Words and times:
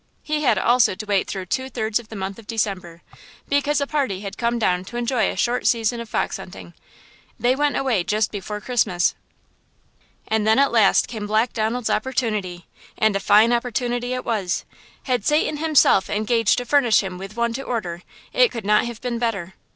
He 0.23 0.41
had 0.41 0.57
also 0.57 0.95
to 0.95 1.05
wait 1.05 1.27
through 1.27 1.45
two 1.45 1.69
thirds 1.69 1.99
of 1.99 2.09
the 2.09 2.15
month 2.15 2.39
of 2.39 2.47
December, 2.47 3.03
because 3.47 3.79
a 3.79 3.85
party 3.85 4.21
had 4.21 4.35
come 4.35 4.57
down 4.57 4.83
to 4.85 4.97
enjoy 4.97 5.29
a 5.29 5.35
short 5.35 5.67
season 5.67 5.99
of 5.99 6.09
fox 6.09 6.37
hunting. 6.37 6.73
They 7.39 7.55
went 7.55 7.77
away 7.77 8.03
just 8.03 8.31
before 8.31 8.59
Christmas. 8.61 9.13
And 10.27 10.47
then 10.47 10.57
at 10.57 10.71
last 10.71 11.07
came 11.07 11.27
Black 11.27 11.53
Donald's 11.53 11.91
opportunity! 11.91 12.65
And 12.97 13.15
a 13.15 13.19
fine 13.19 13.53
opportunity 13.53 14.13
it 14.15 14.25
was! 14.25 14.65
Had 15.03 15.23
Satan 15.23 15.57
himself 15.57 16.09
engaged 16.09 16.57
to 16.57 16.65
furnish 16.65 17.03
him 17.03 17.19
with 17.19 17.37
one 17.37 17.53
to 17.53 17.61
order, 17.61 18.01
it 18.33 18.49
could 18.49 18.65
not 18.65 18.87
have 18.87 19.01
been 19.01 19.19
better! 19.19 19.53